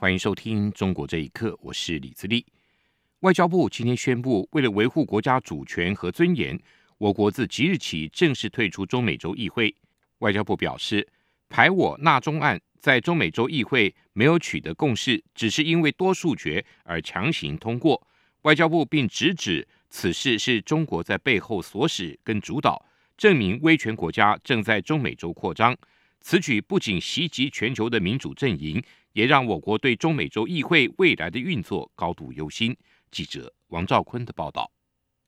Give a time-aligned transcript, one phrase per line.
[0.00, 2.46] 欢迎收听《中国这一刻》，我是李自立。
[3.22, 6.56] 外交部今天宣布，为了维护国家主权和尊严，
[6.98, 9.74] 我国自即日起正式退出中美洲议会。
[10.18, 11.04] 外交部表示，
[11.48, 18.06] 排我纳中案在中美洲议会没有取得共识，只是因为多数决而强行通过。
[18.42, 22.86] 外交部并直指此事是中国在背后唆使跟主导，
[23.16, 25.76] 证明威权国家正在中美洲扩张。
[26.20, 28.82] 此举不仅袭击全球的民主阵营，
[29.12, 32.76] 也让我国对中美洲议会未来的运作高度忧心。
[33.10, 34.70] 记者王兆坤的报道：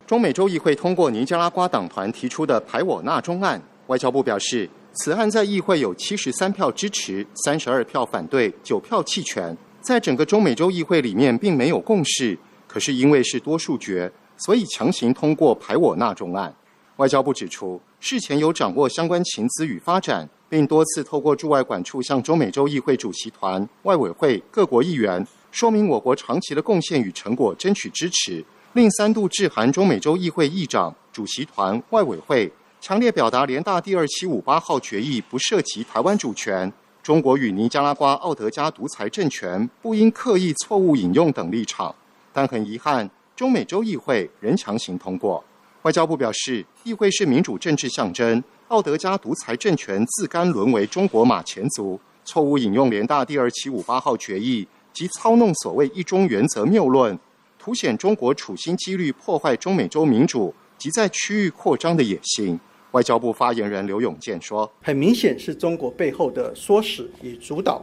[0.06, 12.36] 中美洲议会通过尼加拉瓜党团提出的排我纳中案，外交部表示，此案在议会有七十三票支持、三十二票反对、九票弃权，在整个中美洲议会里面并没有共识，
[12.66, 16.54] 可是因为是多数决，所以强行通过排我纳中案。
[16.96, 20.28] 外交部指出，事前有掌握相关情资与发展。
[20.50, 28.44] 并多次透过驻外管处向中美洲议会主席团、外委会各国议员说明我国长期的贡献与成果，争取支持。
[28.72, 41.94] 另三度致函中美洲议会议长、主席团、外委会，强烈表达联大第二七五八号决议不涉及台湾主权，中国与尼加拉瓜奥德加独裁政权不应刻意错误引用等立场。
[42.32, 45.42] 但很遗憾，中美洲议会仍强行通过。
[45.82, 48.42] 外交部表示，议会是民主政治象征。
[48.68, 57.18] 奥德加独裁政权自甘沦为中国马前卒，错误引用联大第二七五八号决议及操弄所谓一中原则谬论，
[57.58, 62.60] 凸显中国处心积虑破坏中美洲民主及在区域扩张的野心。
[62.90, 67.82] 外交部发言人刘永健说：“很明显是中国背后的唆使与主导。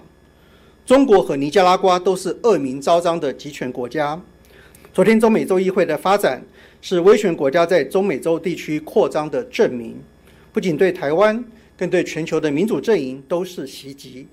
[0.85, 4.22] 中国和尼加拉瓜都是恶名昭彰的集权国家。
[4.94, 6.41] 昨天中美洲议会的发展
[6.82, 9.96] 是威权国家在中美洲地区扩张的证明。”
[10.54, 11.44] 不仅对台湾，
[11.78, 14.28] 更对全球的民主阵营都是袭击。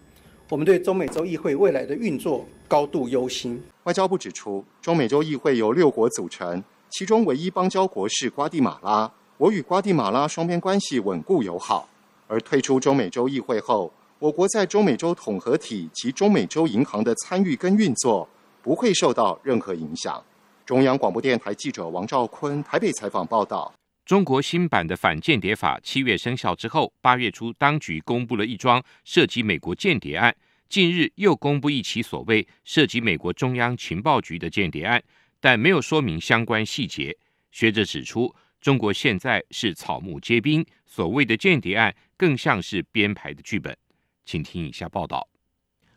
[0.49, 3.61] 我们对中美洲议会未来的运作高度忧心。
[3.85, 9.11] 外交部指出，中美洲议会由六国组成，其中唯一邦交国是瓜地马拉。
[9.37, 11.89] 我与瓜地马拉双边关系稳固友好。
[12.27, 18.27] 而退出中美洲议会后，我国在中美洲统合体及中美洲银行的参与跟运作
[18.63, 20.23] 不会受到任何影响。
[20.67, 23.73] 中央广播电台记者王兆坤台北采访报道。
[24.07, 30.35] 中国新版的反间谍法七月生效之后，八月初当局公布了一桩涉及美国间谍案。
[30.69, 35.03] 近日又公布一起所谓涉及美国中央情报局的间谍案，
[35.39, 37.15] 但没有说明相关细节。
[37.51, 43.77] 学者指出，中国现在是草木皆兵，所谓的间谍案更像是编排的剧本。
[44.25, 45.29] 请听以下报道。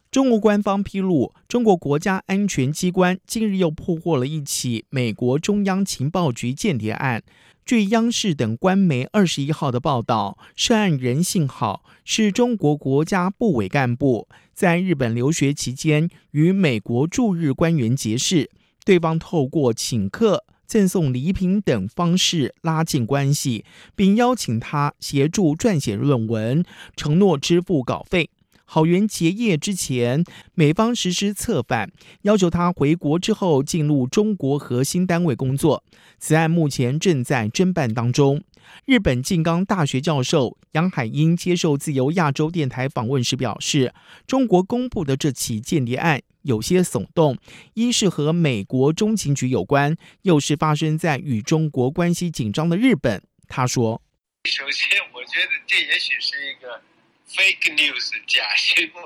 [0.09, 7.21] 中国官方披露，中国国家安全机关近日又破获了一起美国中央情报局间谍案。
[7.65, 18.49] 据央视等官媒二十一号的报道，涉案人姓郝，是中国国家部委干部，在日本留学期间与美国驻日官员结识，
[18.85, 26.63] 对方透过请客、赠送礼品等方式拉近关系，并邀请他协助撰写论文，
[26.95, 28.29] 承诺支付稿费。
[28.69, 31.89] 郝元结业之前，美方实施策反，
[32.23, 35.85] 要求他回国之后进入中国核心单位工作。
[36.19, 38.43] 此案目前正在侦办当中。
[38.85, 43.93] 日本静冈大学教授杨海英接受自由亚洲电台访问时表示，
[44.27, 47.37] 中国公布的这起间谍案有些耸动，
[47.75, 53.23] 一是和美国中情局有关，又是发生在与中国关系紧张的日本。
[53.47, 54.01] 他说
[54.43, 56.81] ：“首先，我觉得这也许是一个。”
[57.27, 59.03] Fake news 假新闻，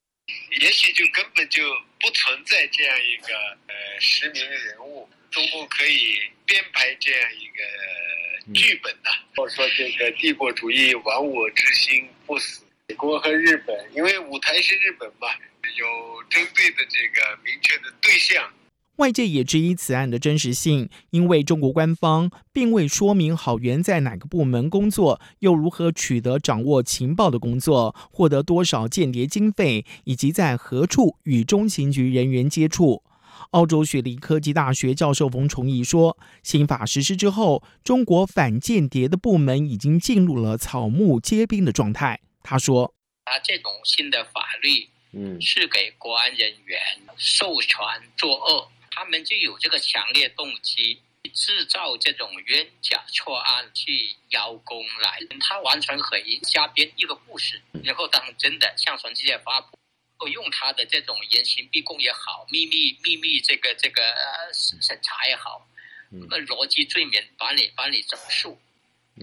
[0.60, 1.62] 也许就根本就
[2.00, 3.34] 不存在这样一个
[3.68, 9.10] 呃实名人物，中共可以编排这样一个剧本呐。
[9.36, 15.28] 或者说这个帝国主义亡我之心不死，美国和日本，因为舞台是日本嘛，
[15.76, 18.52] 有针对的这个明确的对象。
[18.96, 33.02] 外界也质疑此案的真实性，因为中国官方并未说明郝元在哪个部门工作，又如何取得掌握情报的工作，获得多少间谍经费，以及在何处与中情局人员接触。
[33.50, 42.94] 澳洲雪梨科技大学教授冯崇义说：“新法实施之后，中国反间谍的部门已经进入了草木皆兵的状态。”他说
[43.26, 46.76] ：“啊，这种新的法律。”嗯，是给国安人员
[47.16, 47.78] 授权
[48.16, 51.02] 作恶，他们就有这个强烈动机，
[51.32, 55.18] 制造这种冤假错案去邀功来。
[55.40, 64.00] 他完全可以瞎编一个故事，然后当真的向全世界发布，用他的这种严刑逼供也好，秘密秘密这个这个
[64.52, 65.66] 审查也好，
[66.10, 68.56] 那逻辑罪名把你把你整数，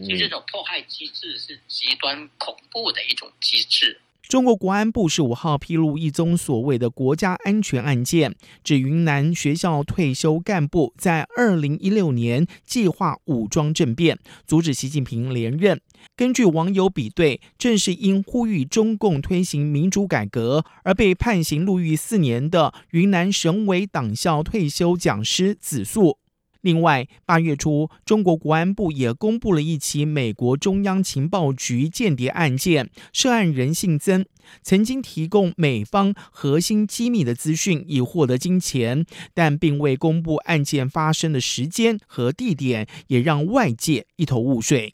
[0.06, 4.02] 就这种迫害机制是极端恐怖的一种机制。
[4.28, 8.34] 中国国安部十五号披露一宗所谓的国家安全案件，
[8.64, 15.82] 指云南学校退休干部在二零一六年计划武装政变，阻止习近平连任。
[16.16, 26.21] 根据网友比对，正是因呼吁中共推行民主改革而被判刑入狱四年的云南省委党校退休讲师子素。
[26.62, 34.26] 另外，八月初，中国国安部也公布了一起美国中央情报局间谍案件，涉案人姓曾，
[34.62, 44.94] 曾经提供美方核心机密的资讯以获得金钱，但并未公布案件发生的时间和地点，也让外界一头雾水。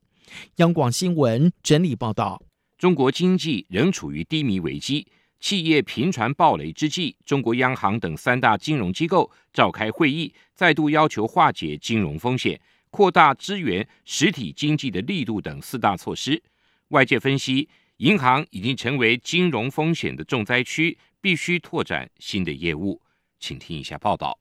[0.57, 2.41] 央广新闻整理报道：
[2.77, 5.07] 中国经济仍处于低迷危机。
[5.39, 16.41] 企业频传暴雷之际，中国央行等三大金融机构召开会议，再度要求化解金融风险、扩大支援实体经济的力度等四大措施。
[16.89, 23.01] 外界分析，银行已经成为金融风险的重灾区，必须拓展新的业务。
[23.39, 24.39] 请听一下报道。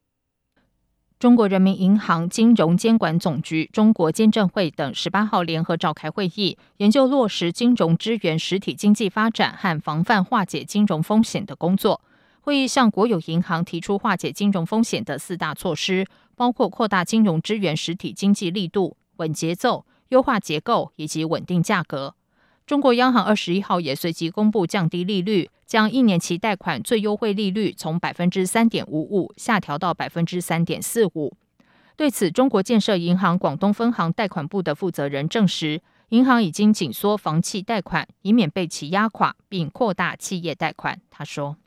[1.19, 11.99] 中国人民银行金融监管总局、中国监证会等十八号联合召开会议，研究落实金融支援实体经济发展和防范化解金融风险的工作。
[12.41, 16.05] 会议向国有银行提出化解金融风险的四大措施，
[16.35, 22.13] 包括扩大金融支援实体经济力度、稳节奏、优化结构以及稳定价格。
[22.67, 31.35] 中国央行二十一号也随即公布降低利率，将一年期贷款最优惠利率从百分之三点五五下调到百分之三点四五。
[31.97, 41.01] 对此，中国建设银行广东分行贷款部的负责人证实，银行已经紧缩房企贷款，以免被其压垮，并扩大企业贷款。
[41.09, 41.57] 他说：“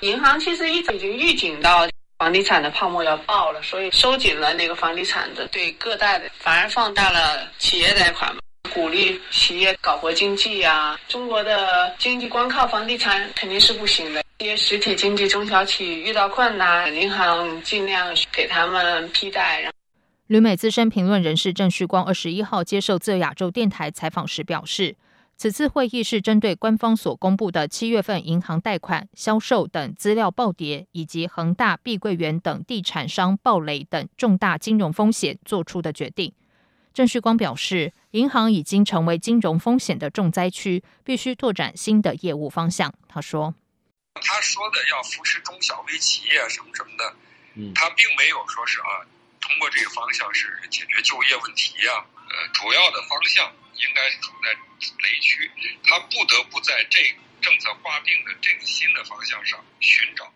[0.00, 1.88] 银行其实一直已经预警到
[2.18, 8.40] 房地产的泡沫要爆了，所以收紧了那个房地产的对个贷的，反而放大了企业贷款嘛。”
[8.74, 10.98] 鼓励企业搞活经济呀！
[11.08, 14.22] 中国的经济光靠房地产肯定是不行的。
[14.38, 19.70] 一些实体经济中小企遇到困难，银行尽量给他们批贷。
[20.28, 24.94] 旅美资深评论人士郑旭光二十一号接受自由亚洲电台采访时表示，
[25.36, 36.32] 此次会议是针对官方所公布的七月份银行贷款、销售等资料暴跌，以及恒大、碧桂园等地产商暴雷等重大金融风险做出的决定。
[36.98, 42.92] 郑旭光表示，银行已经成为金融风险的重灾区，必须拓展新的业务方向。
[43.06, 43.54] 他说
[44.20, 47.14] ：“他说的要扶持中小微企业什么什么的，
[47.54, 49.06] 嗯，他并没有说是啊，
[49.40, 52.04] 通过这个方向是解决就业问题呀。
[52.26, 53.46] 呃，主要的方向
[53.76, 55.48] 应该是处在雷区，
[55.84, 56.98] 他不得不在这
[57.40, 60.26] 政策划定的这个新的方向上寻找。”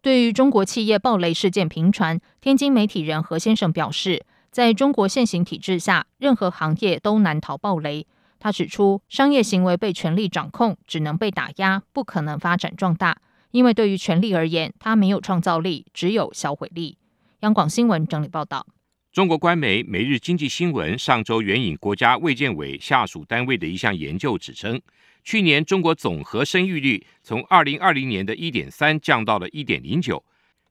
[0.00, 4.24] 对于中国企业暴雷事件频传，天津媒体人何先生表示。
[4.50, 8.06] 在中国现行体制下，任何行业都难逃暴雷。
[8.40, 13.20] 他指出，商业行为被权力掌控，只能被打压，不可能发展壮大。
[13.50, 16.98] 因为对于权力而言，它没有创造力，只有销毁力。
[17.40, 18.66] 央广新闻整理报道。
[19.10, 24.80] 中国官媒《每日经济新闻》上周援引国家卫健委下属单位的一项研究指称，
[25.24, 30.22] 去年中国总和生育率从二零二零年的一点三降到了一点零九，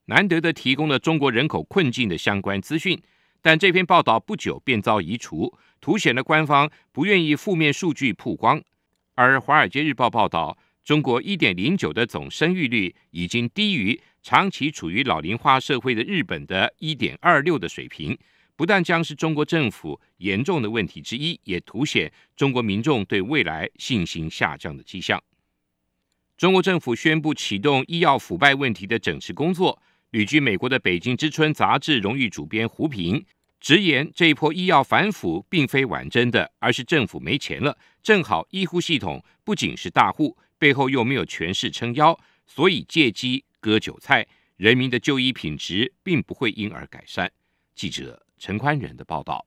[0.05, 3.01] 难得的提供了中国人口困境的相关资讯。
[3.41, 8.61] 但这篇报道不久便遭移除，凸显了官方不愿意负面数据曝光。
[9.15, 18.17] 而《华尔街日报》报道，中国1.09的总生育率已经低于长期处于老龄化社会的日本的1.26的水平，
[18.55, 25.21] 不但将是中国政府严重的问题之一，也凸显中国民众对未来信心下降的迹象。
[26.37, 29.81] 中国政府宣布启动医药腐败问题的整治工作。
[30.11, 33.25] 旅居美国的《北京之春》杂志荣誉主编胡平
[33.59, 37.77] 直言，这一波医药反腐并非完真的，而是政府没钱了。
[38.01, 47.29] 正好医护系统不仅是大户，背后又没有权势撑腰，所以借机割韭菜，人民的就医品质并不会因而改善。
[47.75, 49.45] 记者陈宽仁的报道。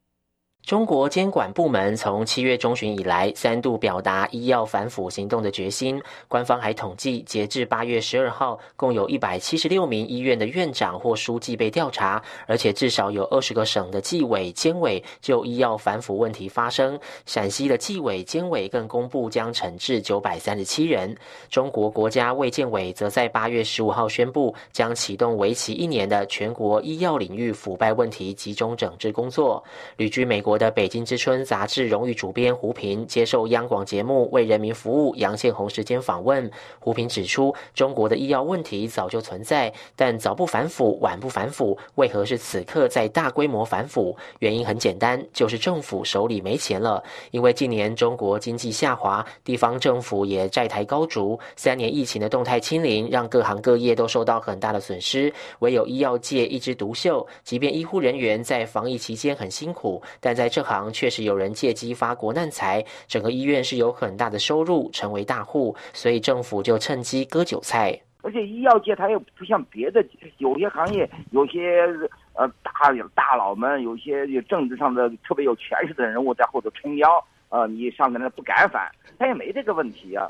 [0.63, 6.01] 中国监管部门从七月中旬以来三度表达医药反腐行动的决心。
[6.29, 16.97] 官方还统计，截至八月十二号，共有一百七十六名医院的院长或书记被调查，而且至少有二十个省的纪委、监委就医药反腐问题发生。
[17.27, 21.17] 陕西的纪委、监委更公布将惩治九百三十七人。
[21.49, 29.65] 中国国家卫健委则在八月十五号宣布，将启动为期一年的全国医药领域腐败问题集中整治工作。
[29.97, 30.50] 旅居美国。
[30.51, 44.17] 国的《北京之春》杂志荣誉主编胡平接受央广节目《为人民服务》杨宪宏时间访问，胡平指出，中国的医药问题早就存在，但早不反腐，晚不反腐，为何是此刻在大规模反腐？
[44.41, 47.01] 原因很简单，就是政府手里没钱了。
[47.31, 57.25] 因为近年中国经济下滑，地方政府也债台高筑，三年疫情的动态清零让各行各业都受到很大的损失，唯有医药界一枝独秀。
[57.45, 68.01] 即便医护人员在防疫期间很辛苦，但在这行确实有人借机发国难财，整个医院是有很大的收入，成为大户，所以政府就趁机割韭菜。
[68.23, 70.03] 而且医药界它又不像别的
[70.39, 71.87] 有些行业，有些
[72.33, 80.27] 呃大大佬们，有些有政治上的特别有权势的人物在后头撑腰，呃，你上面的不敢反，他也没这个问题啊。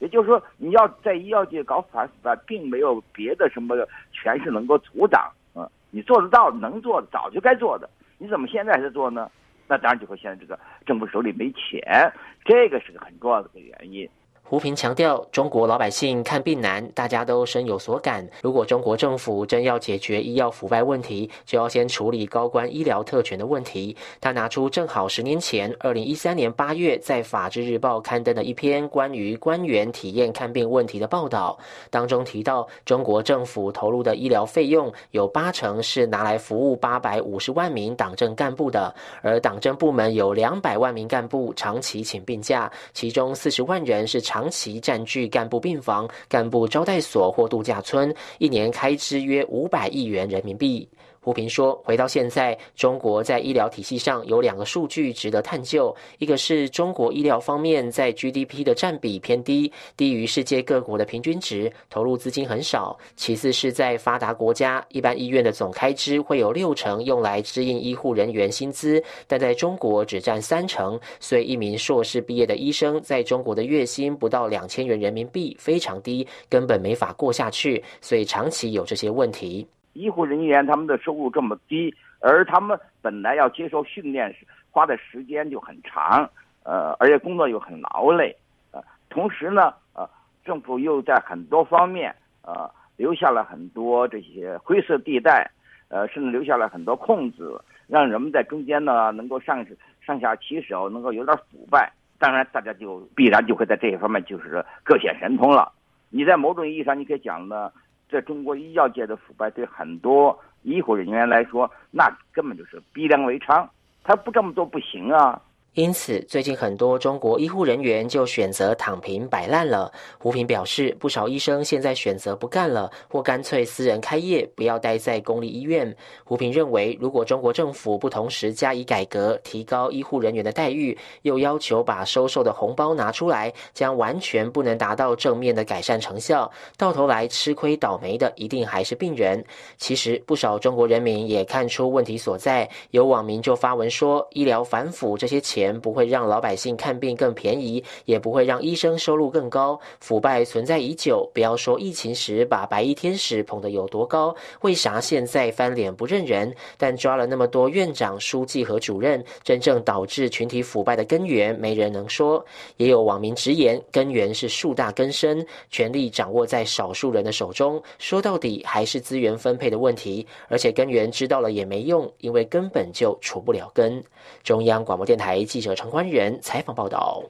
[0.00, 3.74] 也就是说，你要在医药界搞反腐败，并没有别的什么
[4.12, 9.30] 权势能够阻挡，嗯，你做得到，能做，早就该做的，你怎么现在才做呢？
[9.66, 12.12] 那当然就说现在这个政府手里没钱，
[12.44, 14.08] 这个是个很重要的一个原因。
[14.54, 18.24] 胡平强调，中国老百姓看病难，大家都深有所感。
[18.40, 23.96] 如果中国政府真要解决医药腐败问题，就要先处理高官医疗特权的问题。
[24.20, 31.58] 他拿出正好十年前，二零一三年八月在《法制日报》刊登的一篇关于官员体验看病问题的报道，
[31.90, 44.43] 当中提到，中国政府投入的医疗费用有八成是拿来服务八百五十万名党政干部的，而党政部门有两百万名干部长期请病假，其中四十万人是长。
[44.44, 50.86] 长期占据干部病房、干部招待所或度假村，一年开支约五百亿元人民币。
[51.24, 55.96] 胡平说：“回到现在，中国在医疗体系上有两个数据值得探究。
[56.18, 62.94] 一个是中国医疗方面在 GDP 的占比偏低，低于世界各国的平均值，投入资金很少。
[63.16, 71.00] 其次是在发达国家，一般医院的总开支会有六成用来支应医护人员薪资，但在中国只占三成。
[71.20, 77.82] 所以，一名硕士毕业的医生在中国的月薪不到两千元人民币，非常低，根本没法过下去。
[78.02, 84.34] 所以，长期有这些问题。”医护人员他们的收入这么低，而他们本来要接受训练
[84.70, 86.28] 花的时间就很长，
[86.64, 88.36] 呃，而且工作又很劳累，
[88.72, 90.08] 呃，同时呢，呃，
[90.44, 95.50] 政府又在很多方面，呃，留下了很多这些灰色地带，
[95.88, 99.64] 呃，甚至留下了很多空子，让人们在中间呢能够上
[100.04, 101.92] 上下其手，能够有点腐败。
[102.18, 105.70] 当然，大家就必然就会在这一方面就是各显神通了。
[106.10, 107.70] 你在某种意义上，你可以讲呢。
[108.14, 113.68] 在中国医药界的腐败，对很多医护人员来说，那根本就是逼良为娼，
[114.04, 115.42] 他不这么做不行啊。
[115.74, 119.90] 因此，最近很多中国医护人员就选择躺平摆烂了。
[120.18, 125.92] 胡平表示，不少医生现在选择不干了，或干脆私人开业，不要待在公立医院。
[126.22, 136.48] 胡平认为，如果中国政府不同时加以改革，提高医护人员的待遇，又要求把收受的红包拿出来，将完全不能达到正面的改善成效。
[136.76, 139.44] 到头来吃亏倒霉的一定还是病人。
[139.76, 149.78] 其实，不少中国人民也看出问题所在，有网民就发文说，医疗反腐这些钱不会让老百姓看病更便宜，也不会让医生收入更高。
[150.00, 156.54] 腐败存在已久，不要说疫情时把白衣天使捧得有多高，为啥现在翻脸不认人？
[156.76, 162.44] 但抓了那么多院长、书记和主任，真正导致群体腐败的根源，没人能说。
[162.76, 167.82] 也有网民直言，根源是树大根深，权力掌握在少数人的手中。
[167.98, 170.26] 说到底，还是资源分配的问题。
[170.48, 174.02] 而且根源知道了也没用，因为根本就除不了根。
[174.42, 175.44] 中央广播电台。
[175.54, 177.22] 记者陈官仁采访报道。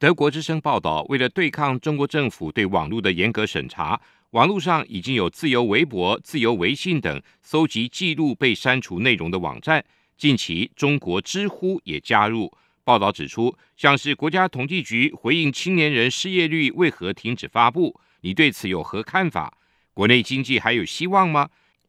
[0.00, 9.84] 德国之声报道，为了对抗中国政府对网络的严格审查，网络上已经有自由微博、自由微信等搜集记录被删除内容的网站。
[10.16, 12.52] 近期，中国知乎也加入。
[12.82, 19.56] 报道指出，像是国家统计局回应青年人失业率为何停止发布，你对此有何看法？
[19.94, 21.48] 国内经济还有希望吗？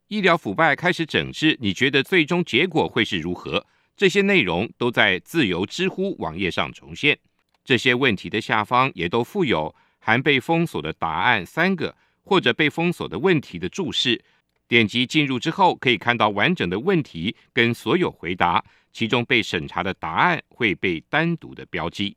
[0.09, 3.65] 医疗腐败开始整治，你觉得最终结果会是如何？
[3.99, 7.19] 这些内容都在自由知乎网页上重现。
[7.65, 14.23] 这些问题的下方也都附有含被封锁的答案三个或者被封锁的问题的注释。
[14.69, 18.63] 点击进入之后，可以看到完整的问题跟所有回答，
[18.93, 22.15] 其中被审查的答案会被单独的标记。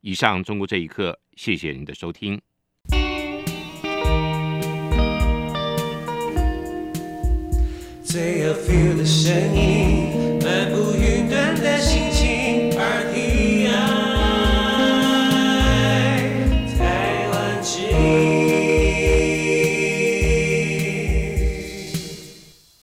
[0.00, 2.40] 以上中国这一刻，谢谢您的收听。
[8.02, 10.25] 最有 feel 的声音。